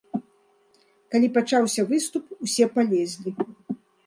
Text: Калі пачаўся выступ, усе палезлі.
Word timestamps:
Калі 1.15 1.29
пачаўся 1.35 1.85
выступ, 1.93 2.33
усе 2.47 2.65
палезлі. 2.79 3.31